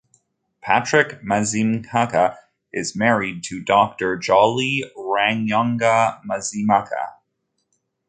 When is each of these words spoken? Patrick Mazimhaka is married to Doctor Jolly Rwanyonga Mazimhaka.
Patrick 0.61 1.21
Mazimhaka 1.23 2.35
is 2.73 2.95
married 2.95 3.43
to 3.43 3.61
Doctor 3.63 4.17
Jolly 4.17 4.83
Rwanyonga 4.97 6.25
Mazimhaka. 6.25 7.09